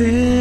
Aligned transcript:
te 0.00 0.39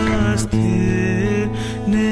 જ 0.00 0.38
સ્થિર 0.42 1.48
ને 1.92 2.08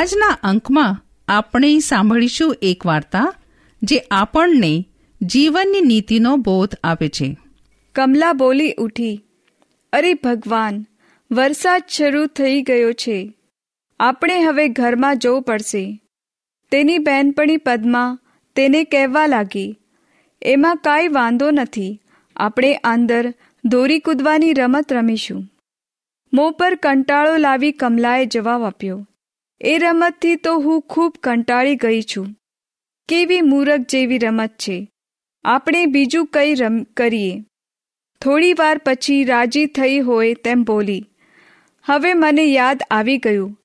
આજના 0.00 0.38
અંકમાં 0.42 1.00
આપણે 1.28 1.78
સાંભળીશું 1.78 2.56
એક 2.62 2.86
વાર્તા 2.86 3.34
જે 3.82 3.98
આપણને 4.10 4.84
જીવનની 5.22 5.80
નીતિનો 5.80 6.36
બોધ 6.36 6.74
આપે 6.84 7.08
છે. 7.08 7.36
કમલા 7.94 8.32
બોલી 8.32 8.72
ઉઠી, 8.72 9.24
અરે 9.92 10.14
ભગવાન, 10.14 10.86
વરસાદ 11.30 11.82
શરૂ 11.88 12.26
થઈ 12.26 12.62
ગયો 12.62 12.92
છે. 12.92 13.34
આપણે 14.00 14.40
હવે 14.42 14.68
ઘરમાં 14.68 15.18
જવું 15.18 15.42
પડશે. 15.42 16.02
તેની 16.72 16.98
બહેનપણી 16.98 17.56
પદ્મા 17.56 18.18
તેને 18.56 18.84
કહેવા 18.84 19.26
લાગી, 19.26 19.78
એમાં 20.42 20.76
કાંઈ 20.76 21.08
વાંધો 21.08 21.50
નથી, 21.50 22.00
આપણે 22.36 22.74
અંદર 22.74 23.34
દોરી 23.64 23.98
કૂદવાની 23.98 24.52
રમત 24.52 24.92
રમીશું. 24.92 25.46
મોં 26.32 26.52
પર 26.52 26.74
કંટાળો 26.74 27.36
લાવી 27.36 27.72
કમલાએ 27.72 28.26
જવાબ 28.26 28.62
આપ્યો 28.62 29.06
એ 29.60 29.78
રમતથી 29.78 30.36
તો 30.36 30.58
હું 30.58 30.82
ખૂબ 30.82 31.16
કંટાળી 31.22 31.76
ગઈ 31.76 32.02
છું. 32.02 32.28
કેવી 33.08 33.40
મૂરખ 33.40 33.86
જેવી 33.88 34.18
રમત 34.18 34.50
છે. 34.58 34.78
આપણે 35.44 35.86
બીજું 35.86 36.26
કંઈ 36.26 36.54
રમ, 36.54 36.82
કરીએ. 36.96 37.44
થોડી 38.22 38.52
વાર 38.52 38.78
પછી 38.78 39.24
રાજી 39.24 39.66
થઈ 39.66 39.98
હોય 39.98 40.34
તેમ 40.34 40.62
બોલી, 40.62 41.04
હવે 41.84 42.14
મને 42.14 42.44
યાદ 42.44 42.82
આવી 42.90 43.18
ગયું. 43.18 43.56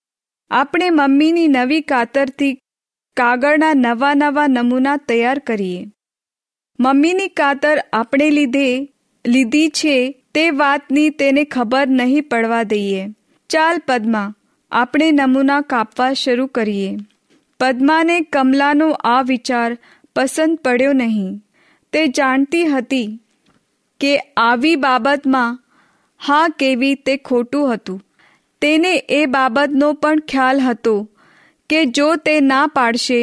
આપણે 0.52 0.90
મમ્મીની 0.90 1.48
નવી 1.48 1.82
કાતરથી 1.82 2.54
કાગળના 3.18 3.74
નવા 3.74 4.14
નવા 4.14 4.48
નમૂના 4.48 4.98
તૈયાર 4.98 5.40
કરીએ. 5.40 5.82
મમ્મીની 6.80 7.28
કાતર 7.28 7.78
આપણે 7.94 8.30
લીધે, 8.30 8.70
લીધી 9.26 9.70
છે 9.70 9.98
તે 10.34 10.50
વાતની 10.52 11.10
તેને 11.10 11.44
ખબર 11.44 11.88
નહીં 11.88 12.24
પડવા 12.24 12.64
દઈએ. 12.64 13.06
ચાલ 13.50 13.82
પદ્મા 13.88 14.34
આપણે 14.72 15.12
નમૂના 15.12 15.62
કાપવા 15.62 16.14
શરૂ 16.14 16.48
કરીએ. 16.48 16.98
પદ્માને 17.60 18.22
કમલાનો 18.22 18.90
આ 18.92 19.22
વિચાર 19.22 19.78
પસંદ 20.16 20.58
પડ્યો 20.58 20.94
નહીં. 20.94 21.44
તે 21.94 22.08
જાણતી 22.08 22.66
હતી 22.66 23.20
કે 24.00 24.18
આવી 24.38 24.76
બાબતમાં 24.76 25.60
હા 26.22 26.48
કેવી 26.48 26.96
તે 26.96 27.18
ખોટું 27.18 27.74
હતું. 27.74 28.02
તેને 28.62 28.96
એ 28.96 29.26
બાબતનો 29.26 29.94
પણ 29.94 30.20
ખ્યાલ 30.20 30.60
હતો 30.60 31.10
કે 31.70 31.86
જો 31.86 32.16
તે 32.16 32.40
ના 32.40 32.68
પાડશે, 32.68 33.22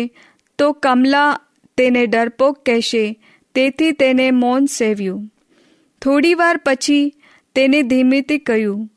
તો 0.58 0.72
કમલા 0.72 1.40
તેને 1.78 2.06
ડરપોક 2.06 2.64
કહેશે, 2.66 3.04
તેથી 3.54 3.92
તેને 3.92 4.30
મૌન 4.30 4.64
સેવ્યું. 4.66 5.28
થોડીવાર 6.02 6.56
પછી 6.56 7.14
તેને 7.54 7.82
ધીમેથી 7.82 8.38
કહ્યું 8.38 8.91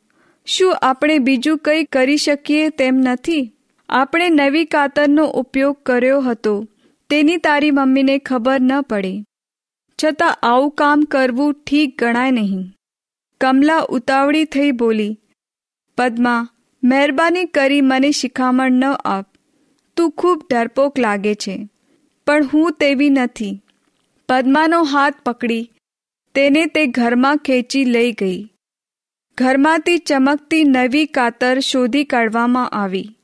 શું 0.46 0.76
આપણે 0.82 1.20
બીજું 1.20 1.58
કંઈ 1.58 1.84
કરી 1.84 2.18
શકીએ 2.18 2.70
તેમ 2.70 2.96
નથી? 2.96 3.52
આપણે 3.90 4.30
નવી 4.30 4.66
કાતરનો 4.66 5.26
ઉપયોગ 5.26 5.78
કર્યો 5.84 6.22
હતો. 6.22 6.68
તેની 7.10 7.38
તારી 7.38 7.72
મમ્મીને 7.72 8.18
ખબર 8.18 8.62
ન 8.62 8.82
પડે. 8.82 9.24
છતાં 10.04 10.38
આવું 10.44 10.72
કામ 10.72 11.02
કરવું 11.02 11.54
ઠીક 11.54 12.00
ગણાય 12.00 12.32
નહીં. 12.32 12.74
કમલા 13.42 13.80
ઉતાવળી 13.90 14.46
થઈ 14.46 14.72
બોલી, 14.72 15.20
પદ્મા, 15.98 16.50
મહેરબાની 16.84 17.46
કરી 17.46 17.82
મને 17.82 18.12
શિખામણ 18.12 18.72
ન 18.72 18.84
આપ. 18.86 19.28
તું 19.98 20.12
ખૂબ 20.12 20.48
ડરપોક 20.52 21.00
લાગે 21.00 21.36
છે. 21.36 21.70
પણ 22.28 22.46
હું 22.46 22.72
તેવી 22.72 23.10
નથી. 23.10 23.64
પદ્માનો 24.30 24.84
હાથ 24.84 25.14
પકડી. 25.26 25.72
તેને 26.36 26.66
તે 26.66 26.86
ઘરમાં 26.86 27.38
ખેંચી 27.38 27.86
લઈ 27.86 28.12
ગઈ. 28.12 28.55
ઘરમાંથી 29.38 29.98
ચમકતી 29.98 30.64
નવી 30.64 31.06
કાતર 31.06 31.60
શોધી 31.60 32.04
કાઢવામાં 32.04 32.70
આવી. 32.70 33.18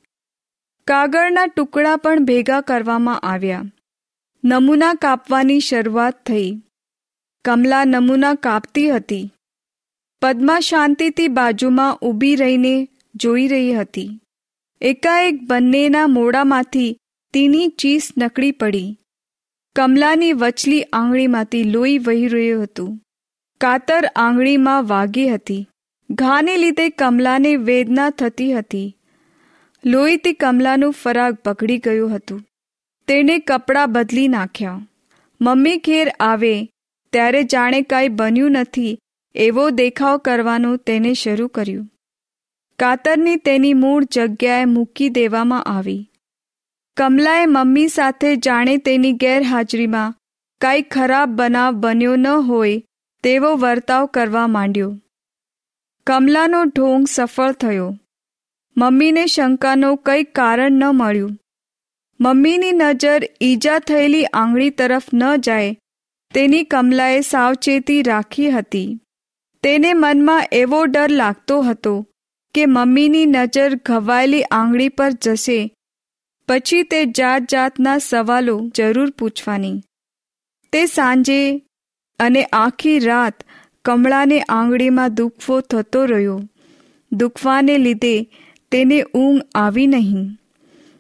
કાગળના 0.88 1.46
ટુકડા 1.46 1.96
પણ 1.96 2.26
ભેગા 2.26 2.62
કરવામાં 2.62 3.20
આવ્યા. 3.20 3.64
નમૂના 4.44 4.94
કાપવાની 4.94 5.60
શરૂઆત 5.60 6.26
થઈ. 6.26 6.62
કમલા 7.46 7.86
નમૂના 7.86 8.34
કાપતી 8.34 8.90
હતી. 8.90 9.34
પદ્મા 10.22 10.60
શાંતિથી 10.60 11.28
બાજુમાં 11.28 11.96
ઊભી 11.96 12.36
રહીને 12.36 12.88
જોઈ 13.16 13.48
રહી 13.48 13.74
હતી. 13.74 14.20
એકાએક 14.82 15.42
બંનેના 15.42 16.08
મોડામાંથી 16.08 16.98
તેની 17.34 17.68
ચીસ 17.68 18.12
નકળી 18.18 18.52
પડી. 18.52 18.98
કમલાની 19.76 20.34
વચલી 20.34 20.84
આંગળીમાંથી 20.84 21.64
લોહી 21.64 21.98
વહી 21.98 22.28
રહ્યું 22.28 22.64
હતું. 22.64 23.00
કાતર 23.62 24.06
આંગળીમાં 24.16 24.88
વાગી 24.88 25.30
હતી. 25.30 25.68
ઘાને 26.12 26.58
લીધે 26.58 26.90
કમલાને 26.90 27.56
વેદના 27.56 28.10
થતી 28.10 28.54
હતી. 28.54 28.98
લોહીથી 29.86 30.34
કમલાનું 30.34 30.92
ફરાક 30.92 31.34
પકડી 31.34 31.78
ગયું 31.78 32.16
હતું. 32.16 32.46
તેણે 33.08 33.40
કપડાં 33.40 33.92
બદલી 33.92 34.28
નાખ્યા. 34.28 34.88
મમ્મી 35.42 35.78
ઘેર 35.78 36.14
આવે, 36.20 36.66
ત્યારે 37.12 37.44
જાણે 37.44 37.82
કાંઈ 37.82 38.08
બન્યું 38.08 38.52
નથી, 38.52 39.00
એવો 39.36 39.70
દેખાવ 39.70 40.18
કરવાનું 40.18 40.78
તેને 40.78 41.14
શરૂ 41.14 41.48
કર્યું. 41.48 41.90
કાતરને 42.80 43.36
તેની 43.36 43.74
મૂળ 43.74 44.04
જગ્યાએ 44.04 44.66
મૂકી 44.66 45.10
દેવામાં 45.10 45.64
આવી. 45.64 46.10
કમલાએ 46.98 47.46
મમ્મી 47.46 47.88
સાથે 47.88 48.36
જાણે 48.36 48.78
તેની 48.78 49.12
ગેરહાજરીમાં 49.12 50.14
કાંઈ 50.62 50.82
ખરાબ 50.82 51.30
બનાવ 51.30 51.74
બન્યો 51.74 52.16
ન 52.16 52.28
હોય, 52.28 52.84
તેવો 53.24 53.56
વર્તાવ 53.56 54.06
કરવા 54.06 54.48
માંડ્યો. 54.48 55.00
કમલાનો 56.12 56.64
ઢોંગ 56.64 57.08
સફળ 57.08 57.52
થયો. 57.52 57.98
મમ્મીને 58.78 59.26
શંકાનો 59.26 59.96
કંઈ 59.96 60.24
કારણ 60.24 60.72
ન 60.72 60.84
મળ્યું. 60.86 61.38
મમ્મીની 62.20 62.72
નજર 62.72 63.30
ઈજા 63.42 63.80
થયેલી 63.80 64.26
આંગળી 64.26 64.70
તરફ 64.70 65.04
ન 65.14 65.36
જાય, 65.36 65.78
તેની 66.34 66.64
કમલાએ 66.64 67.22
સાવચેતી 67.22 68.04
રાખી 68.04 68.52
હતી. 68.52 69.00
તેને 69.64 69.94
મનમાં 69.94 70.44
એવો 70.52 70.86
ડર 70.86 71.12
લાગતો 71.12 71.62
હતો 71.62 72.08
કે 72.56 72.66
મમ્મીની 72.66 73.26
નજર 73.26 73.76
ઘવાયેલી 73.76 74.44
આંગળી 74.44 74.90
પર 74.90 75.12
જશે. 75.12 75.76
પછી 76.48 76.84
તે 76.84 77.06
જાત 77.06 77.42
જાતના 77.52 77.98
સવાલો 77.98 78.70
જરૂર 78.76 79.10
પૂછવાની. 79.10 79.82
તે 80.72 80.86
સાંજે 80.86 81.58
અને 82.20 82.44
આખી 82.44 83.00
રાત 83.00 83.44
કમળાને 83.86 84.42
આંગળીમાં 84.42 85.14
દુખવો 85.14 85.62
થતો 85.62 86.06
રહ્યો. 86.06 86.42
દુખવાને 87.12 87.78
લીધે 87.78 88.32
તેને 88.72 89.04
ઊંઘ 89.04 89.42
આવી 89.56 89.88
નહીં. 89.88 90.30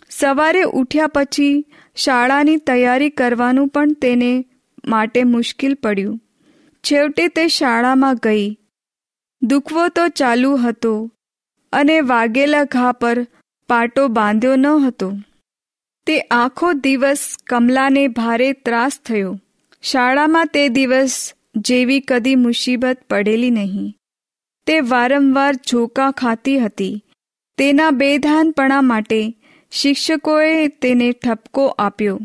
સવારે 0.09 0.61
ઉઠ્યા 0.61 1.07
પછી 1.07 1.65
શાળાની 1.95 2.57
તૈયારી 2.57 3.09
કરવાનું 3.09 3.67
પણ 3.67 3.93
તેને 3.93 4.45
માટે 4.87 5.23
મુશ્કેલ 5.23 5.73
પડ્યું. 5.73 6.21
છેવટે 6.83 7.27
તે 7.27 7.47
શાળામાં 7.47 8.15
ગઈ. 8.15 8.57
દુખવો 9.41 9.87
તો 9.87 10.07
ચાલુ 10.07 10.55
હતો 10.55 11.11
અને 11.73 12.01
વાગેલા 12.01 12.63
ઘા 12.63 12.91
પર 12.91 13.27
પાટો 13.69 14.07
બાંધ્યો 14.07 14.55
ન 14.55 14.67
હતો. 14.67 15.11
તે 16.05 16.19
આખો 16.19 16.73
દિવસ 16.73 17.37
કમલાને 17.47 18.07
ભારે 18.07 18.53
ત્રાસ 18.53 18.99
થયો. 19.05 19.39
શાળામાં 19.81 20.45
તે 20.45 20.69
દિવસ 20.69 21.33
જેવી 21.55 21.99
કદી 21.99 22.35
મુસીબત 22.35 22.97
પડેલી 23.09 23.49
નહીં. 23.49 23.95
તે 24.65 24.79
વારંવાર 24.79 25.53
ઝોકા 25.53 26.11
ખાતી 26.11 26.59
હતી. 26.59 27.03
તેના 27.57 27.89
બેધાનપણા 27.89 28.81
માટે 28.81 29.37
શિક્ષકોએ 29.71 30.67
તેને 30.67 31.11
ઠપકો 31.11 31.65
આપ્યો. 31.67 32.19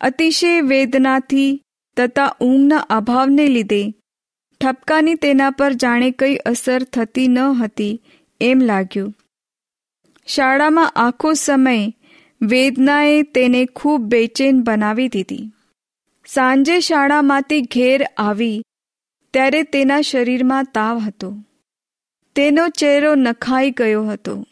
અતિશય 0.00 0.60
વેદનાથી 0.60 1.62
તથા 1.96 2.36
ઊંઘના 2.40 2.76
અભાવને 2.76 3.46
લીધે 3.46 3.94
ઠપકાની 4.60 5.14
તેના 5.14 5.50
પર 5.50 5.72
જાણે 5.72 6.10
કઈ 6.10 6.36
અસર 6.36 6.82
થતી 6.82 7.28
ન 7.28 7.38
હતી 7.38 8.02
એમ 8.40 8.60
લાગ્યું. 8.60 9.14
શાળામાં 10.26 10.90
આખો 10.90 11.32
સમય 11.32 11.92
વેદનાએ 12.42 13.22
તેને 13.22 13.64
ખૂબ 13.64 14.00
બેચેન 14.00 14.62
બનાવી 14.62 15.08
દીધી. 15.08 15.52
સાંજે 16.34 16.80
શાળામાંથી 16.80 17.60
ઘેર 17.60 18.06
આવી. 18.16 18.62
ત્યારે 19.32 19.62
તેના 19.62 20.00
શરીરમાં 20.00 20.64
તાવ 20.64 20.98
હતો. 20.98 21.44
તેનો 22.36 22.68
ચહેરો 22.68 23.14
નખાઈ 23.14 23.70
ગયો 23.70 24.04
હતો. 24.04 24.46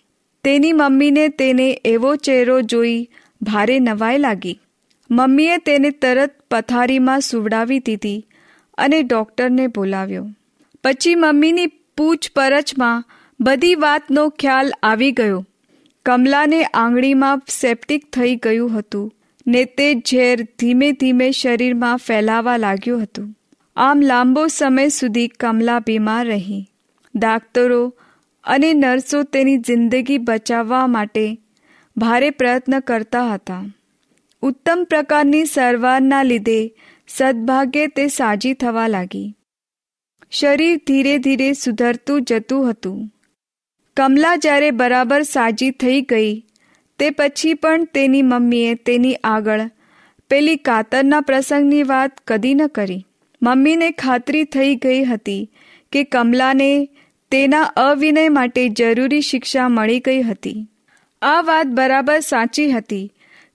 તેની 0.45 0.73
મમ્મીને 0.73 1.29
તેને 1.29 1.81
એવો 1.85 2.17
ચહેરો 2.17 2.61
જોઈ 2.61 3.09
ભારે 3.43 3.79
નવાઈ 3.79 4.19
લાગી. 4.19 4.61
મમ્મીએ 5.11 5.57
તેને 5.57 5.91
તરત 5.91 6.41
પથારીમાં 6.51 7.21
સુવડાવી 7.21 7.79
દીધી 7.79 8.27
અને 8.79 9.03
ડૉક્ટરને 9.03 9.67
બોલાવ્યો. 9.67 10.29
પછી 10.85 11.15
મમ્મીની 11.15 11.67
પૂછપરછમાં 11.67 13.05
બધી 13.41 13.75
વાતનો 13.75 14.29
ખ્યાલ 14.29 14.73
આવી 14.83 15.13
ગયો. 15.13 15.47
કમલાને 16.07 16.65
આંગળીમાં 16.65 17.43
સેપ્ટિક 17.61 18.11
થઈ 18.11 18.37
ગયું 18.37 18.79
હતું. 18.79 19.13
ને 19.50 19.64
તે 19.64 19.95
ઝેર 19.95 20.42
ધીમે 20.59 20.92
ધીમે 20.92 21.30
શરીરમાં 21.30 21.97
ફેલાવા 21.97 22.57
લાગ્યું 22.57 23.02
હતું. 23.02 23.37
આમ 23.76 24.00
લાંબો 24.00 24.47
સમય 24.47 24.88
સુધી 24.88 25.28
કમલા 25.28 25.78
બીમાર 25.78 26.26
રહી. 26.26 26.66
ડાક્ટરો 27.14 27.97
અને 28.45 28.73
નર્સો 28.73 29.23
તેની 29.23 29.57
જિંદગી 29.57 30.19
બચાવવા 30.19 30.87
માટે 30.87 31.38
ભારે 31.97 32.30
પ્રયત્ન 32.30 32.80
કરતા 32.80 33.35
હતા. 33.35 33.64
ઉત્તમ 34.42 34.87
પ્રકારની 34.90 35.45
સારવારના 35.45 36.23
લીધે 36.23 36.75
સદભાગ્યે 37.09 37.87
તે 37.87 38.09
સાજી 38.09 38.54
થવા 38.54 38.88
લાગી. 38.88 39.35
શરીર 40.30 40.76
ધીરે 40.87 41.19
ધીરે 41.19 41.52
સુધરતું 41.52 42.23
જતું 42.23 42.71
હતું. 42.71 43.11
કમલા 43.97 44.37
જ્યારે 44.37 44.71
બરાબર 44.71 45.23
સાજી 45.23 45.71
થઈ 45.71 46.02
ગઈ 46.02 46.47
તે 47.00 47.11
પછી 47.11 47.54
પણ 47.54 47.85
તેની 47.95 48.23
મમ્મીએ 48.23 48.73
તેની 48.87 49.19
આગળ 49.25 49.62
પેલી 50.30 50.57
કાતરના 50.57 51.21
પ્રસંગની 51.21 51.83
વાત 51.83 52.12
કદી 52.26 52.54
ન 52.54 52.66
કરી. 52.66 53.07
મમ્મીને 53.42 53.90
ખાતરી 53.90 54.45
થઈ 54.45 54.75
ગઈ 54.75 55.04
હતી 55.04 55.50
કે 55.92 56.02
કમલાને 56.04 56.88
તેના 57.33 57.62
અવિનય 57.76 58.28
માટે 58.28 58.69
જરૂરી 58.69 59.21
શિક્ષા 59.21 59.69
મળી 59.69 60.00
ગઈ 60.00 60.23
હતી. 60.23 60.66
આ 61.23 61.40
વાત 61.42 61.66
બરાબર 61.66 62.21
સાચી 62.21 62.71
હતી. 62.71 63.07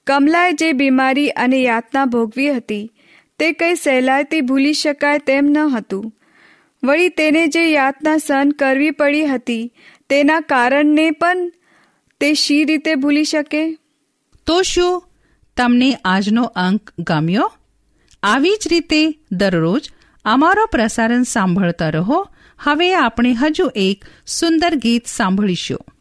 કમલાએ 0.08 0.52
જે 0.52 0.72
બીમારી 0.72 1.30
અને 1.30 1.60
યાતના 1.62 2.06
ભોગવી 2.06 2.52
હતી 2.52 2.92
તે 3.40 3.52
કંઈ 3.52 3.76
સહેલાઈથી 3.76 4.42
ભૂલી 4.42 4.74
શકાય 4.74 5.18
તેમ 5.18 5.46
ન 5.46 5.58
હતું. 5.58 6.14
વળી 6.84 7.10
તેને 7.10 7.44
જે 7.48 7.64
યાતના 7.72 8.18
સહન 8.18 8.50
કરવી 8.52 8.92
પડી 8.92 9.26
હતી 9.26 9.72
તેના 10.10 10.40
કારણને 10.40 11.08
પણ 11.12 11.52
તે 12.20 12.34
શી 12.34 12.66
રીતે 12.66 12.96
ભૂલી 12.96 13.24
શકે? 13.24 13.78
તો 14.46 14.62
શું? 14.62 15.04
તમને 15.58 15.98
આજનો 16.06 16.44
અંક 16.44 16.94
ગમ્યો? 17.00 17.52
આવી 18.24 18.50
જ 18.50 18.68
રીતે 18.68 19.20
દરરોજ 19.32 19.92
અમારો 20.26 20.66
પ્રસારણ 20.66 21.24
સાંભળતા 21.24 21.90
રહો. 21.90 22.28
હવે 22.60 22.96
આપણે 22.96 23.34
હજુ 23.34 23.72
એક 23.76 24.06
સુંદર 24.28 24.76
ગીત 24.76 25.08
સાંભળીશું. 25.08 25.95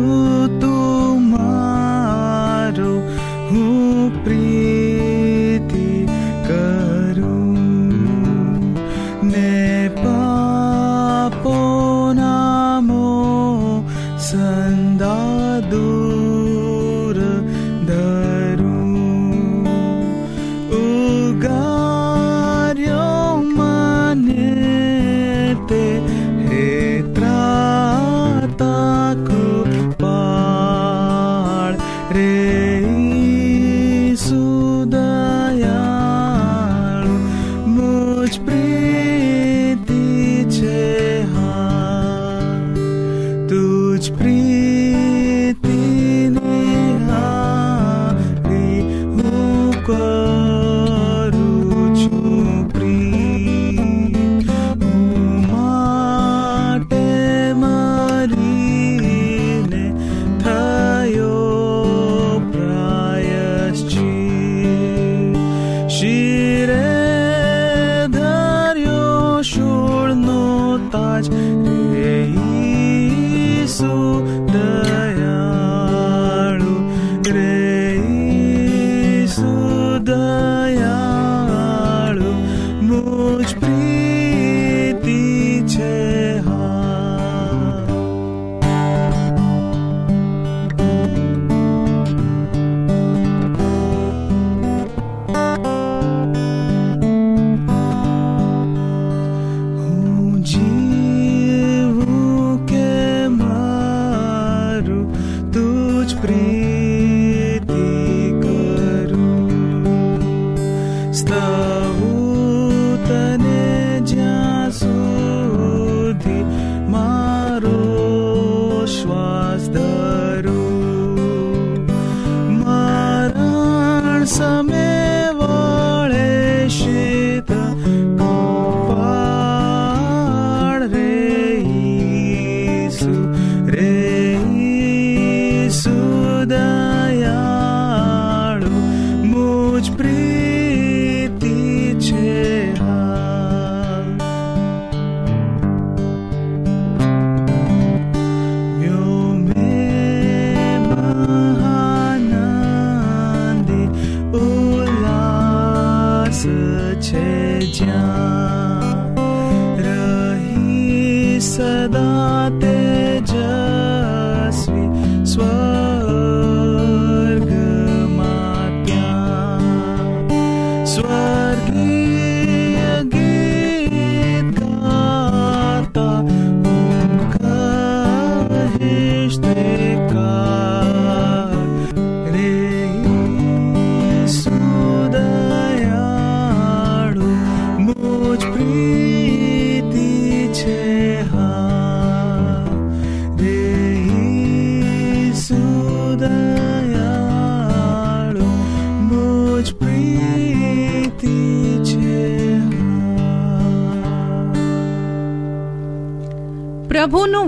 ઈસુ 0.00 0.39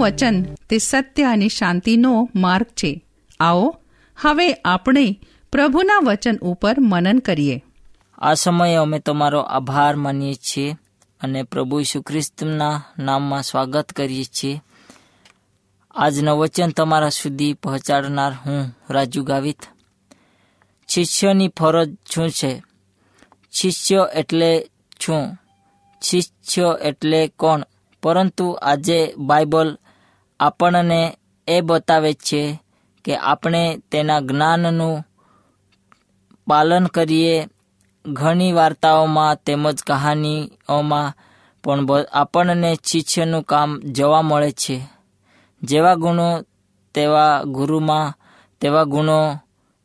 વચન, 0.02 0.42
તે 0.70 0.78
સત્ય 0.78 1.24
અને 1.24 1.48
શાંતિનો 1.48 2.30
માર્ગ 2.34 2.66
છે. 2.66 3.04
આવો, 3.40 3.76
હવે 4.20 4.52
આપણે 4.52 5.20
પ્રભુના 5.52 5.98
વચન 6.04 6.36
ઉપર 6.36 6.80
મનન 6.80 7.18
કરીએ. 7.18 7.64
આ 8.18 8.34
સમયે 8.34 8.74
અમે 8.74 8.98
તમારો 8.98 9.40
આભાર 9.40 9.96
માનીએ 9.96 10.34
છીએ 10.34 10.76
અને 11.20 11.42
પ્રભુ 11.42 11.80
ઈસુ 11.80 12.02
ખ્રિસ્તના 12.02 12.82
નામમાં 12.98 13.42
સ્વાગત 13.42 13.92
કરીએ 13.92 14.24
છીએ. 14.24 14.62
આજનું 15.94 16.38
વચન 16.38 16.68
તમારા 16.68 17.08
સુધી 17.08 17.52
પહોંચાડનાર 17.52 18.32
હું, 18.32 18.76
રાજુ 18.90 19.24
ગાવિત. 19.24 19.58
શિષ્યની 20.88 21.48
ફરજ 21.48 21.96
શું 22.10 22.30
છે? 22.30 22.62
શિષ્ય 23.52 24.08
એટલે 24.14 24.66
શું 25.00 25.38
શિષ્ય 26.02 26.78
એટલે 26.82 27.28
કોણ? 27.28 27.62
પરંતુ 28.02 28.58
આજે 28.62 29.14
બાઇબલ 29.18 29.78
આપણને 30.42 31.18
એ 31.48 31.60
બતાવે 31.60 32.14
છે 32.14 32.62
કે 33.04 33.16
આપણે 33.16 33.78
તેના 33.90 34.20
જ્ઞાનનું 34.20 35.04
પાલન 36.46 36.86
કરીએ. 36.86 37.48
ઘણી 38.06 38.52
વાર્તાઓમાં 38.52 39.36
તેમજ 39.36 39.82
કહાનીઓમાં 39.82 41.12
પણ 41.64 41.86
આપણને 42.12 42.78
શિષ્યનું 42.84 43.42
કામ 43.42 43.80
જોવા 43.80 44.22
મળે 44.22 44.50
છે. 44.50 44.82
જેવા 45.62 45.94
ગુણો 45.94 46.42
તેવા 46.94 47.42
ગુરુમાં, 47.44 48.14
તેવા 48.60 48.84
ગુણો 48.84 49.36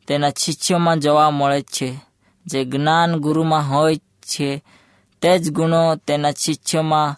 તેના 0.06 0.30
શિષ્યોમાં 0.30 1.00
જોવા 1.00 1.30
મળે 1.30 1.62
છે. 1.62 2.00
જે 2.46 2.64
જ્ઞાન 2.64 3.16
ગુરુમાં 3.16 3.70
હોય 3.70 3.96
છે, 3.96 4.64
તે 5.22 5.38
જ 5.38 5.50
ગુણો 5.50 5.96
તેના 5.96 6.30
શિષ્યોમાં 6.30 7.16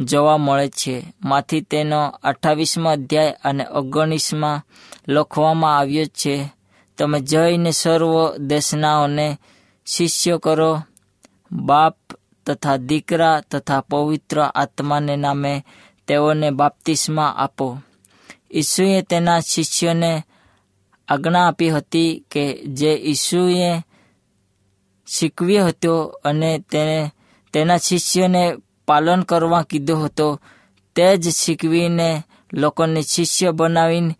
જોવા 0.00 0.36
મળે 0.36 0.68
છે. 0.68 1.14
માંથી 1.24 1.60
તેનો 1.60 2.06
અઠ્ઠાવીસમાં 2.06 2.92
અધ્યાય 2.92 3.36
અને 3.44 3.66
ઓગણીસમાં 3.66 4.62
લખવામાં 5.08 5.78
આવ્યો 5.78 6.04
છે, 6.04 6.48
તમે 6.98 7.20
જઈને 7.20 7.70
સર્વ 7.70 8.36
દેશનાઓને 8.36 9.38
શિષ્ય 9.86 10.38
કરો. 10.42 10.82
બાપ 11.52 11.96
તથા 12.46 12.76
દીકરા 12.76 13.40
તથા 13.40 13.80
પવિત્ર 13.80 14.42
આત્માને 14.42 15.16
નામે 15.16 15.64
તેઓને 16.06 16.50
બાપ્તિસ્મા 16.50 17.34
આપો. 17.36 17.78
ઈસુએ 18.54 19.02
તેના 19.02 19.40
શિષ્યોને 19.40 20.22
આજ્ઞા 21.08 21.48
આપી 21.48 21.70
હતી 21.70 22.24
કે 22.30 22.62
જે 22.62 22.94
ઈસુએ 22.94 23.82
શીખવ્યો 25.06 25.66
હતો 25.66 26.04
અને 26.24 26.58
તેને 26.58 27.10
તેના 27.52 27.76
શિષ્યોને 27.76 28.54
પાલન 28.90 29.20
કરવા 29.22 29.68
કીધો 29.70 29.96
હતો. 29.96 30.28
તે 30.96 31.06
જ 31.16 31.24
શીખવીને 31.32 32.10
લોકોને 32.52 33.00
શિષ્ય 33.02 33.50
બનાવીને 33.52 34.14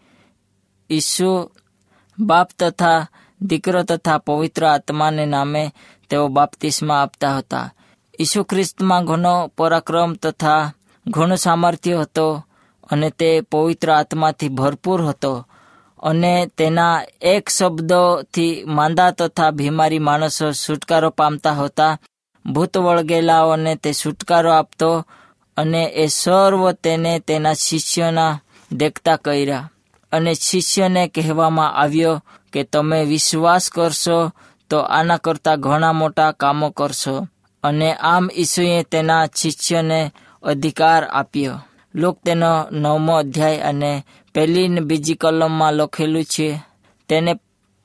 ઈસુ 0.90 1.30
બાપ 2.18 2.48
તથા 2.58 2.98
દીકરો 3.40 3.82
તથા 3.82 4.18
પવિત્ર 4.18 4.62
આત્માને 4.66 5.24
નામે 5.26 5.62
તેઓ 6.10 6.24
બાપ્તિસ્મા 6.28 7.02
આપતા 7.02 7.38
હતા. 7.38 7.66
ઈસુ 8.20 8.40
ખ્રિસ્તમાં 8.44 9.06
ઘણો 9.06 9.34
પરાક્રમ 9.58 10.12
તથા 10.14 10.72
ઘણો 11.06 11.36
સામર્થ્ય 11.36 12.00
હતો 12.02 12.26
અને 12.90 13.08
તે 13.10 13.30
પવિત્ર 13.40 13.88
આત્માથી 13.90 14.56
ભરપૂર 14.58 15.00
હતો 15.02 15.32
અને 16.02 16.34
તેના 16.58 16.94
એક 17.22 17.44
શબ્દોથી 17.48 18.50
માંદા 18.66 19.10
તથા 19.10 19.50
બીમારી 19.50 20.06
માણસો 20.08 20.46
છુટકારો 20.52 21.10
પામતા 21.10 21.54
હતા. 21.60 21.98
ભૂત 22.46 22.78
વળગેલાઓને 22.78 23.74
તે 23.74 23.92
છુટકારો 23.92 24.52
આપતો 24.52 25.06
અને 25.56 25.84
એ 25.84 26.06
સર્વ 26.06 26.72
તેને 26.72 27.18
તેના 27.18 27.52
શિષ્યોના 27.52 28.40
દેખતા 28.72 29.16
કર્યા. 29.16 29.70
અને 30.12 30.34
શિષ્યને 30.34 31.08
કહેવામાં 31.08 31.74
આવ્યો 31.74 32.24
કે, 32.52 32.62
તમે 32.62 33.04
વિશ્વાસ 33.04 33.70
કરશો 33.70 34.32
તો 34.70 34.78
આના 34.78 35.16
કરતાં 35.16 35.60
ઘણા 35.60 35.92
મોટા 35.92 36.32
કામો 36.32 36.70
કરશો. 36.70 37.28
અને 37.62 37.94
આમ 37.94 38.30
ઈસુએ 38.36 38.82
તેના 38.82 39.26
શિષ્યને 39.26 40.12
અધિકાર 40.42 41.04
આપ્યો. 41.04 41.58
લોક 41.94 42.18
તેનો 42.24 42.66
નવમો 42.72 43.16
અધ્યાય 43.16 43.58
અને 43.58 44.04
પહેલી 44.34 44.68
બીજી 44.68 45.14
કલમમાં 45.14 45.74
લખેલું 45.74 46.24
છે, 46.24 46.62
તેને 47.08 47.38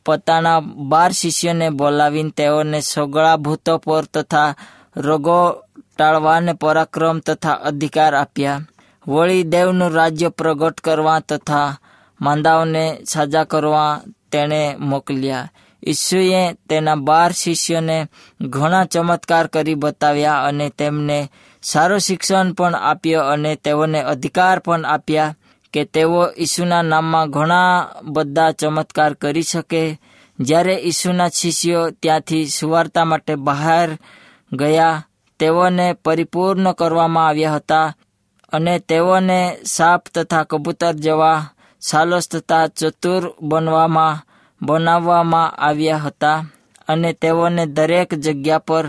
પોતાના 0.05 0.59
બાર 0.59 1.11
શિષ્યોને 1.11 1.69
બોલાવીને 1.69 2.29
તેઓને 2.29 2.79
સગળા 2.79 3.37
ભૂતો 3.37 3.77
પર 3.77 4.05
તથા 4.05 4.55
રોગો 4.97 5.55
ટાળવાને 5.97 6.53
પરાક્રમ 6.53 7.19
તથા 7.19 7.51
અધિકાર 7.51 8.15
આપ્યા. 8.15 8.61
વળી 9.07 9.43
દેવનું 9.43 9.91
રાજ્ય 9.91 10.29
પ્રગટ 10.29 10.81
કરવા 10.81 11.19
તથા 11.19 11.77
માંદાઓને 12.21 12.97
સાજા 13.05 13.43
કરવા 13.43 14.01
તેણે 14.31 14.75
મોકલ્યા. 14.79 15.49
ઈસુએ 15.87 16.53
તેના 16.53 16.95
બાર 16.95 17.31
શિષ્યોને 17.31 18.07
ઘણા 18.41 18.85
ચમત્કાર 18.85 19.47
કરી 19.47 19.75
બતાવ્યા 19.75 20.43
અને 20.43 20.69
તેમને 20.69 21.31
સારું 21.63 21.99
શિક્ષણ 21.99 22.53
પણ 22.53 22.75
આપ્યું 22.75 23.23
અને 23.23 23.55
તેઓને 23.55 24.01
અધિકાર 24.01 24.59
પણ 24.59 24.85
આપ્યા. 24.85 25.35
કે 25.75 25.83
તેઓ 25.85 26.21
ઈસુના 26.37 26.81
નામમાં 26.81 27.29
ઘણા 27.29 27.87
બધા 28.03 28.51
ચમત્કાર 28.51 29.13
કરી 29.13 29.41
શકે. 29.41 29.99
જ્યારે 30.39 30.75
ઈસુના 30.81 31.27
શિષ્યો 31.29 31.89
ત્યાંથી 31.91 32.45
સુવાર્તા 32.47 33.05
માટે 33.05 33.35
બહાર 33.35 33.89
ગયા, 34.51 35.03
તેઓને 35.39 35.87
પરિપૂર્ણ 36.05 36.71
કરવામાં 36.71 37.27
આવ્યા 37.27 37.55
હતા 37.55 37.87
અને 38.51 38.79
તેઓને 38.79 39.39
સાપ 39.65 40.01
તથા 40.13 40.43
કબૂતર 40.43 40.93
જેવા 40.95 41.39
સાલસ 41.81 42.29
તથા 42.29 42.67
ચતુર 42.67 43.21
બનવામાં, 43.41 44.21
બનાવવામાં 44.61 45.55
આવ્યા 45.67 45.97
હતા 45.97 46.45
અને 46.87 47.13
તેઓને 47.13 47.65
દરેક 47.65 48.13
જગ્યા 48.15 48.65
પર 48.67 48.85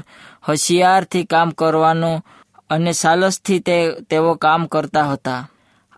હોશિયારથી 0.49 1.25
કામ 1.25 1.51
કરવાનું 1.51 2.25
અને 2.71 2.93
સાલસથી 2.93 3.59
તે, 3.59 3.77
તેઓ 4.11 4.35
કામ 4.35 4.67
કરતા 4.67 5.03
હતા. 5.03 5.49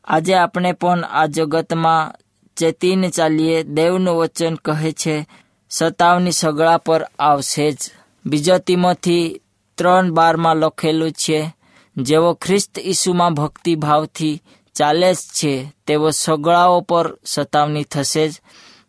આજે 0.09 0.35
આપણે 0.35 0.73
પણ 0.73 1.05
આ 1.05 1.27
જગતમાં 1.27 2.13
ચેતીને 2.57 3.09
ચાલીએ, 3.11 3.63
દેવનું 3.63 4.17
વચન 4.17 4.55
કહે 4.55 4.93
છે 4.93 5.29
સતાવની 5.71 6.33
સગળા 6.33 6.79
પર 6.79 7.03
આવશે 7.19 7.73
જ. 7.73 7.79
બીજા 8.27 8.59
તીમોથી 8.59 9.41
ત્રણ 9.79 10.11
બારમાં 10.11 10.57
લખેલું 10.57 11.13
છે, 11.13 11.55
જેઓ 11.97 12.35
ખ્રિસ્ત 12.35 12.79
ઈસુમાં 12.79 13.35
ભક્તિભાવથી 13.35 14.43
ચાલે 14.75 15.15
જ 15.15 15.17
છે, 15.17 15.73
તેઓ 15.87 16.11
સગળાઓ 16.11 16.81
પર 16.81 17.07
સતાવની 17.25 17.85
થશે 17.85 18.29
જ. 18.29 18.33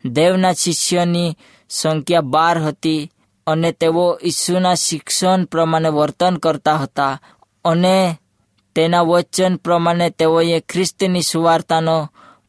દેવના 0.06 0.54
શિષ્યની 0.54 1.38
સંખ્યા 1.70 2.22
બાર 2.22 2.58
હતી 2.60 3.12
અને 3.48 3.72
તેઓ 3.72 4.17
ઈસુના 4.24 4.76
શિક્ષણ 4.76 5.43
પ્રમાણે 5.43 5.89
વર્તન 5.89 6.36
કરતા 6.36 6.76
હતા 6.76 7.22
અને 7.65 8.20
તેના 8.80 9.02
વચન 9.02 9.56
પ્રમાણે 9.56 10.10
તેઓએ 10.10 10.60
ખ્રિસ્તની 10.60 11.22
સુવાર્તાનો 11.22 11.96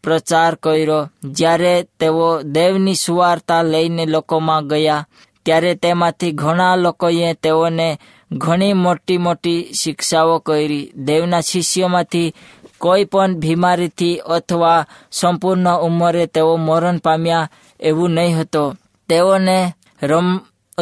પ્રચાર 0.04 0.54
કર્યો. 0.54 0.98
જ્યારે 1.24 1.72
તેઓ 2.00 2.42
દેવની 2.42 2.94
સુવાર્તા 2.94 3.62
લઈને 3.62 4.06
લોકોમાં 4.06 4.66
ગયા, 4.66 5.06
ત્યારે 5.46 5.74
તેમાંથી 5.74 6.32
ઘણા 6.32 6.76
લોકોએ 6.76 7.32
તેઓને 7.34 7.88
ઘણી 8.32 8.72
મોટી 8.72 9.18
મોટી 9.18 9.68
શિક્ષાઓ 9.82 10.38
કરી. 10.38 10.90
દેવના 10.96 11.40
શિષ્યોમાંથી 11.40 12.34
કોઈ 12.78 13.04
પણ 13.04 13.34
બીમારીથી 13.34 14.18
અથવા 14.18 14.86
સંપૂર્ણ 15.12 15.74
ઉંમરે 15.78 16.26
તેઓ 16.26 16.56
મરણ 16.56 16.98
પામ્યા 16.98 17.50
એવું 17.80 18.10
નહીં 18.10 18.40
હતો. 18.40 18.64
તેઓને 19.08 19.58
રમ 20.02 20.28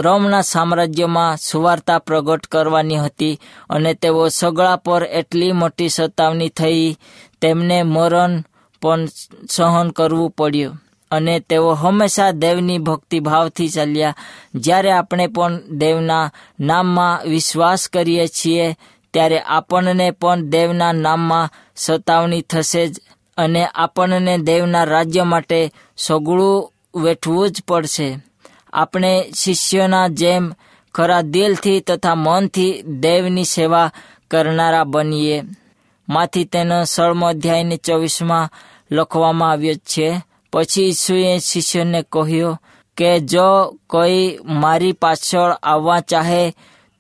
રોમના 0.00 0.40
સામ્રાજ્યમાં 0.40 1.36
સુવાર્તા 1.36 1.98
પ્રગટ 1.98 2.46
કરવાની 2.46 2.96
હતી 2.96 3.40
અને 3.70 3.94
તેઓ 3.94 4.28
સગળા 4.28 4.76
પર 4.76 5.04
એટલી 5.04 5.52
મોટી 5.52 5.88
સતાવણી 5.88 6.48
થઈ 6.48 6.96
તેમને 7.40 7.82
મરણ 7.82 8.44
પણ 8.82 9.06
સહન 9.50 9.90
કરવું 9.90 10.30
પડ્યું. 10.30 10.78
અને 11.10 11.40
તેઓ 11.40 11.74
હંમેશા 11.74 12.30
દેવની 12.30 12.78
ભક્તિભાવથી 12.78 13.68
ચાલ્યા. 13.68 14.14
જ્યારે 14.54 14.92
આપણે 14.92 15.26
પણ 15.26 15.60
દેવના 15.70 16.30
નામમાં 16.60 17.28
વિશ્વાસ 17.28 17.88
કરીએ 17.88 18.26
છીએ, 18.26 18.76
ત્યારે 19.14 19.40
આપણને 19.40 20.10
પણ 20.10 20.40
દેવના 20.42 20.92
નામમાં 20.92 21.50
સતાવણી 21.76 22.42
થશે 22.42 22.86
જ 22.86 23.00
અને 23.36 23.66
આપણને 23.66 24.38
દેવના 24.38 24.84
રાજ્ય 24.84 25.22
માટે 25.22 25.72
સગળું 25.96 26.72
વેઠવું 27.02 27.50
જ 27.50 27.62
પડશે. 27.68 28.27
આપણે 28.72 29.30
શિષ્યોના 29.36 30.08
જેમ 30.08 30.52
ખરા 30.94 31.20
દિલથી 31.20 31.80
તથા 31.80 32.14
મનથી 32.14 32.82
દેવની 32.82 33.44
સેવા 33.44 33.90
કરનારા 34.30 34.84
બનીએ. 34.84 35.42
માંથી 36.08 36.44
તેનો 36.44 36.84
સળમો 36.84 37.26
અધ્યાયને 37.26 37.76
ચોવીસમાં 37.76 38.50
લખવામાં 38.92 39.50
આવ્યો 39.50 39.74
છે, 39.74 40.22
પછી 40.52 40.82
ઈસુએ 40.82 41.38
શિષ્યને 41.38 42.04
કહ્યું 42.12 42.58
કે 42.96 43.20
જો 43.20 43.76
કોઈ 43.86 44.38
મારી 44.44 44.92
પાછળ 44.92 45.50
આવવા 45.62 46.00
ચાહે 46.00 46.54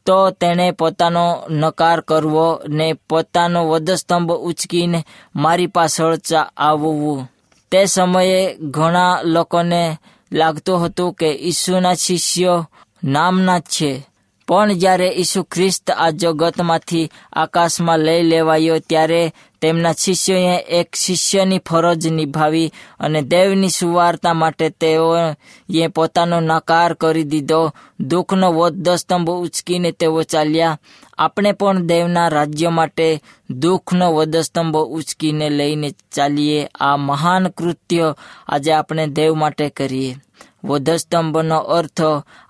તો 0.06 0.30
તેણે 0.30 0.70
પોતાનો 0.70 1.36
નકાર 1.50 2.00
કરવો 2.00 2.60
ને 2.68 2.92
પોતાનો 2.92 3.68
વધસ્તંભ 3.68 4.32
ઉચકીને 4.32 5.04
મારી 5.36 5.66
પાછળ 5.66 6.18
આવવું. 6.56 7.30
તે 7.70 7.84
સમયે 7.84 8.54
ઘણા 8.54 9.22
લોકોને 9.22 9.98
લાગતું 10.32 10.84
હતું 10.84 11.14
કે 11.14 11.28
ઈસુના 11.32 11.94
શિષ્યો 11.94 12.70
નામના 13.04 13.58
જ 13.58 13.62
છે. 13.62 14.06
પણ 14.48 14.72
જ્યારે 14.72 15.08
ઈસુ 15.16 15.42
ખ્રિસ્ત 15.42 15.90
આ 15.90 16.10
જગતમાંથી 16.10 17.10
આકાશમાં 17.32 17.98
લઈ 17.98 18.22
લેવાયો, 18.22 18.78
ત્યારે 18.78 19.34
તેમના 19.60 19.92
શિષ્યોએ 19.92 20.56
એક 20.56 20.94
શિષ્યની 20.94 21.58
ફરજ 21.58 22.06
નિભાવી 22.06 22.72
અને 23.00 23.22
દેવની 23.22 23.68
સુવાર્તા 23.68 24.34
માટે 24.34 24.70
તેઓએ 24.70 25.86
પોતાનો 25.86 26.40
નકાર 26.40 26.94
કરી 26.94 27.22
દીધો. 27.22 27.72
દુઃખનો 28.00 28.52
વધસ્તંભ 28.52 29.30
ઉચકીને 29.30 29.92
તેઓ 29.92 30.22
ચાલ્યા. 30.22 30.78
આપણે 31.18 31.52
પણ 31.52 31.86
દેવના 31.86 32.28
રાજ્ય 32.28 32.68
માટે 32.68 33.22
દુઃખનો 33.50 34.14
વધસ્તંભ 34.14 34.76
ઉચકીને 34.76 35.50
લઈને 35.50 35.90
ચાલીએ. 36.14 36.68
આ 36.80 36.96
મહાન 36.96 37.48
કૃત્ય 37.48 38.14
આજે 38.46 38.72
આપણે 38.72 39.06
દેવ 39.06 39.34
માટે 39.34 39.68
કરીએ. 39.68 40.16
વધસ્તંભનો 40.64 41.58
અર્થ 41.58 42.00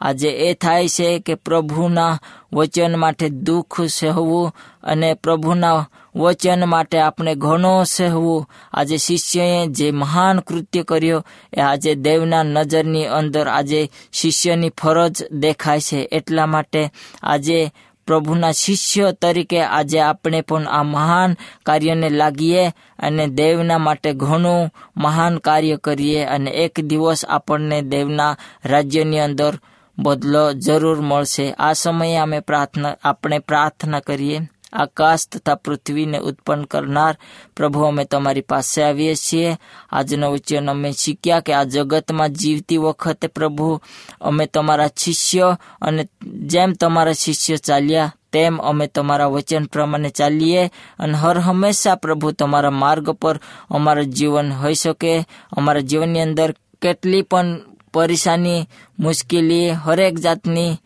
આજે 0.01 0.29
એ 0.29 0.55
થાય 0.55 0.88
છે 0.88 1.18
કે 1.18 1.35
પ્રભુના 1.35 2.18
વચન 2.53 2.97
માટે 2.97 3.29
દુઃખ 3.29 3.81
સહેવું 3.83 4.53
અને 4.83 5.14
પ્રભુના 5.14 5.88
વચન 6.14 6.66
માટે 6.66 6.99
આપણે 6.99 7.35
ઘણો 7.35 7.85
સહેવું 7.85 8.47
આજે 8.73 8.97
શિષ્યએ 8.97 9.66
જે 9.66 9.90
મહાન 9.90 10.40
કૃત્ય 10.40 10.83
કર્યો, 10.83 11.25
એ 11.53 11.61
આજે 11.61 11.94
દેવના 11.94 12.42
નજરની 12.42 13.07
અંદર 13.07 13.49
આજે 13.49 13.90
શિષ્યની 14.12 14.71
ફરજ 14.71 15.25
દેખાય 15.31 15.81
છે. 15.81 16.09
એટલા 16.12 16.47
માટે 16.47 16.92
આજે 17.23 17.73
પ્રભુના 18.07 18.53
શિષ્ય 18.53 19.12
તરીકે 19.12 19.62
આજે 19.62 20.01
આપણે 20.01 20.40
પણ 20.40 20.66
આ 20.66 20.83
મહાન 20.83 21.37
કાર્યને 21.66 22.09
લાગીએ 22.09 22.68
અને 22.99 23.27
દેવના 23.27 23.79
માટે 23.79 24.12
ઘણું 24.12 24.71
મહાન 24.97 25.38
કાર્ય 25.38 25.77
કરીએ 25.77 26.25
અને 26.25 26.51
એક 26.51 26.81
દિવસ 26.81 27.25
આપણને 27.25 27.83
દેવના 27.83 28.37
રાજ્યની 28.64 29.18
અંદર 29.18 29.59
બદલો 29.99 30.53
જરૂર 30.53 31.01
મળશે. 31.01 31.53
આ 31.53 31.73
સમયે 31.73 32.16
અમે 32.16 32.40
પ્રાર્થના, 32.40 32.97
આપણે 33.05 33.38
પ્રાર્થના 33.38 34.01
કરીએ. 34.01 34.40
આકાશ 34.73 35.29
તથા 35.29 35.55
પૃથ્વીને 35.55 36.19
ઉત્પન્ન 36.19 36.65
કરનાર 36.65 37.17
પ્રભુ 37.57 37.81
અમે 37.83 38.05
તમારી 38.05 38.41
પાસે 38.41 38.83
આવીએ 38.83 39.15
છીએ. 39.15 39.57
આજનો 39.93 40.33
વચન 40.33 40.71
અમે 40.71 40.93
શીખ્યા 40.93 41.41
કે 41.41 41.55
આ 41.55 41.65
જગતમાં 41.65 42.29
જીવતી 42.29 42.77
વખતે 42.77 43.27
પ્રભુ, 43.27 43.81
અમે 44.21 44.47
તમારા 44.47 44.89
શિષ્ય 44.97 45.57
અને 45.83 46.09
જેમ 46.23 46.73
તમારા 46.73 47.13
શિષ્ય 47.13 47.57
ચાલ્યા, 47.57 48.13
તેમ 48.33 48.59
અમે 48.59 48.87
તમારા 48.87 49.27
વચન 49.27 49.65
પ્રમાણે 49.65 50.11
ચાલીએ 50.11 50.71
અને 50.99 51.15
હર 51.15 51.39
હંમેશા 51.39 51.95
પ્રભુ 51.95 52.31
તમારા 52.31 52.71
માર્ગ 52.71 53.11
પર 53.11 53.41
અમારું 53.71 54.07
જીવન 54.07 54.53
હોઈ 54.53 54.75
શકે. 54.75 55.25
અમારા 55.57 55.81
જીવનની 55.81 56.21
અંદર 56.21 56.55
કેટલી 56.83 57.23
પણ 57.23 57.61
પરેશાની, 57.93 58.69
મુશ્કેલી, 58.99 59.71
હરેક 59.71 60.19
જાતની 60.19 60.77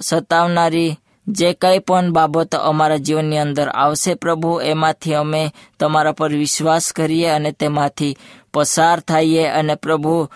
સતાવનારી 0.00 0.96
જે 1.26 1.52
કંઈ 1.52 1.78
પણ 1.78 2.12
બાબતો 2.12 2.58
અમારા 2.58 2.96
જીવનની 2.96 3.38
અંદર 3.38 3.68
આવશે 3.68 4.14
પ્રભુ, 4.14 4.60
એમાંથી 4.60 5.14
અમે 5.14 5.52
તમારા 5.80 6.12
પર 6.12 6.32
વિશ્વાસ 6.32 6.92
કરીએ 6.92 7.26
અને 7.26 7.52
તેમાંથી 7.52 8.16
પસાર 8.54 9.00
થઈએ 9.00 9.46
અને 9.46 9.74
પ્રભુ, 9.74 10.28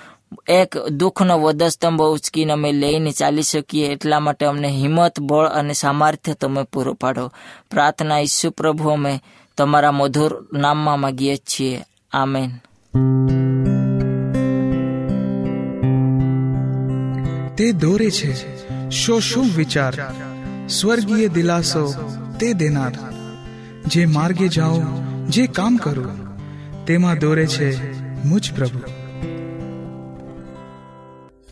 એક 0.48 0.78
દુઃખનો 0.78 1.38
વધસ્તંભ 1.38 2.02
ઉચકીને 2.02 2.52
અમે 2.52 2.72
લઈને 2.72 3.10
ચાલી 3.10 3.42
શકીએ 3.42 3.88
એટલા 3.88 4.20
માટે 4.20 4.46
અમને 4.46 4.68
હિંમત, 4.68 5.20
બળ 5.20 5.46
અને 5.46 5.72
સામર્થ્ય 5.72 6.34
તમે 6.34 6.62
પૂરો 6.62 6.92
પાડો. 6.92 7.32
પ્રાર્થના 7.70 8.18
ઈસુ 8.18 8.50
પ્રભુ, 8.50 8.88
અમે 8.88 9.20
તમારા 9.56 9.92
મધુર 9.92 10.46
નામમાં 10.52 11.00
માગીએ 11.00 11.36
છીએ. 11.36 11.84
આમેન. 12.12 12.50
તે 17.54 17.72
દોરે 17.72 18.10
છે, 18.10 18.32
શો 18.90 19.18
શું 19.18 19.46
વિચાર? 19.56 19.92
સ્વર્ગીય 20.68 21.28
દિલાસો 21.28 21.94
તે 22.40 22.52
દેનાર. 22.52 22.92
જે 23.86 24.06
માર્ગે 24.06 24.48
જાઓ, 24.48 24.82
જે 25.28 25.46
કામ 25.46 25.76
કરો, 25.76 26.04
તેમાં 26.86 27.18
દોરે 27.18 27.46
છે 27.46 27.96
મુજ 28.24 28.52
પ્રભુ. 28.52 28.78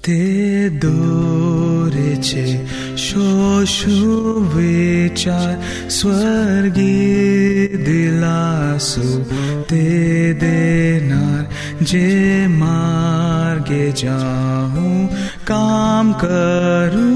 તે 0.05 0.69
દોરે 0.69 2.17
છે 2.17 2.67
શો 2.97 3.65
શું 3.65 4.57
વિચાર. 4.57 5.89
સ્વર્ગીય 5.89 7.67
દિલાસો 7.67 9.23
તે 9.69 10.33
દેનાર. 10.41 11.47
જે 11.85 12.47
માર્ગે 12.49 13.93
જાઉં, 13.93 15.09
કામ 15.45 16.13
કરું 16.13 17.14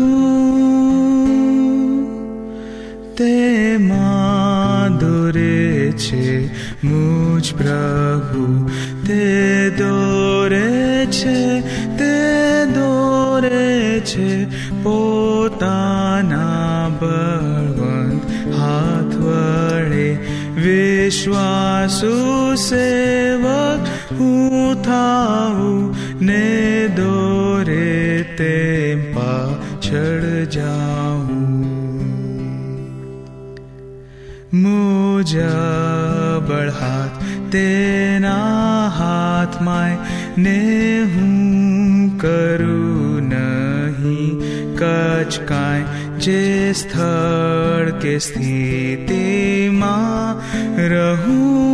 પ્રભુ, 7.59 8.71
તે 9.07 9.71
દોરે 9.71 11.07
છે, 11.07 11.61
તે 11.97 12.65
દોરે 12.65 14.01
છે 14.01 14.47
પોતાના 14.83 16.89
બળવંત 16.89 18.55
હાથ 18.55 19.17
વડે. 19.17 20.19
વિશ્વાસુ 20.55 22.55
સેવક, 22.55 24.13
હું 24.13 24.83
થાઉં 24.83 25.95
ને 26.25 26.89
દોરે 26.97 28.23
તે 28.23 28.97
પાછળ 29.15 30.45
જાઉં. 30.45 31.59
મુજબળ 34.53 36.71
હાથ 36.71 37.18
તેના 37.51 38.89
હાથમાં 38.89 39.97
ને 40.43 41.01
હું 41.15 42.19
કરું 42.19 43.29
નહીં. 43.29 44.41
કચ 44.77 45.41
કાંઈ 45.41 45.85
જે 46.21 46.73
સ્થળ 46.73 47.91
કે 47.91 48.19
સ્થિતિમાં 48.19 48.89
રહું 50.89 51.69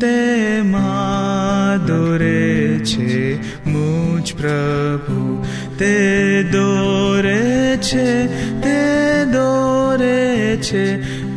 તેમાં 0.00 1.86
દોરે 1.86 2.78
છે 2.78 3.40
મુજ 3.70 4.34
પ્રભુ. 4.34 5.44
તે 5.78 6.42
દોરે 6.42 7.76
છે, 7.76 8.26
તે 8.60 8.80
દોરે 9.24 10.56
છે 10.56 10.84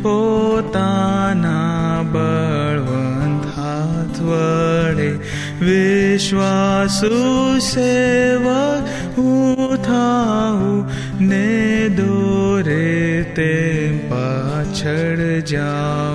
પોતાના 0.02 1.11
श्वासु 6.18 7.08
सेवा 7.60 8.60
हो 9.16 9.76
ने 11.20 11.88
दोरे 11.88 13.22
ते 13.36 13.52
पाछड़ 14.10 15.40
जाऊ 15.40 16.11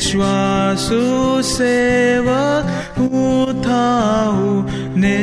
श्वासु 0.00 1.02
सेवा 1.46 2.42
हुथा 2.98 3.88
ने 5.00 5.18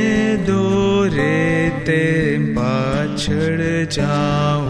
दोरे 0.47 1.69
ते 1.87 2.03
जाओ 3.97 4.66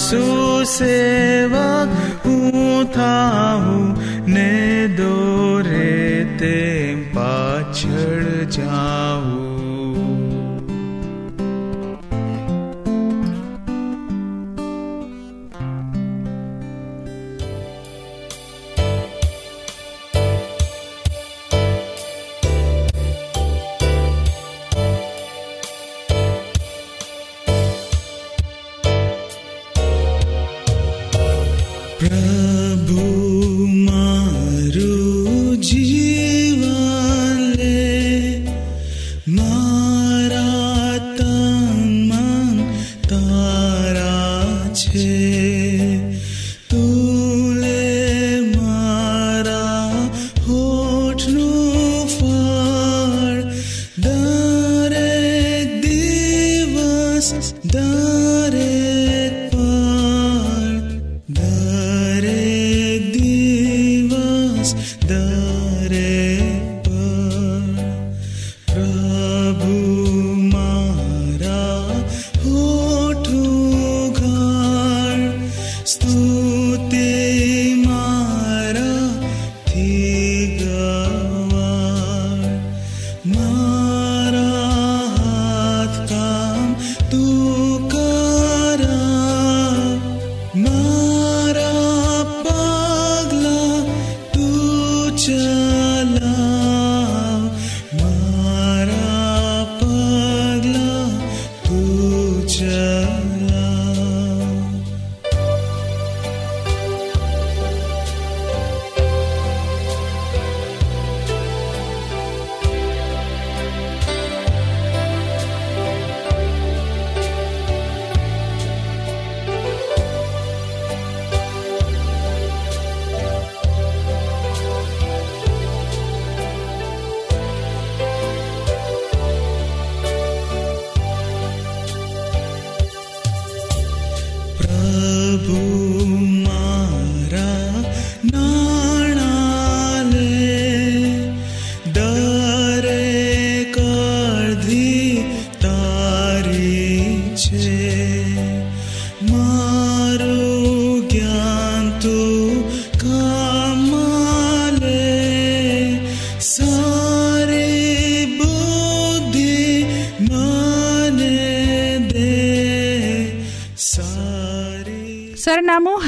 વિશ્વાસુ 0.00 0.64
સેવક 0.66 1.88
હું 2.24 2.86